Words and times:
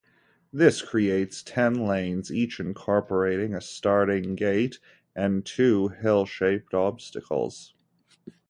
This 0.51 0.81
creates 0.81 1.43
ten 1.43 1.75
lanes, 1.75 2.33
each 2.33 2.59
incorporating 2.59 3.53
a 3.53 3.61
starting 3.61 4.33
gate 4.33 4.79
and 5.15 5.45
two 5.45 5.89
hill-shaped 5.89 6.73
obstacles. 6.73 7.75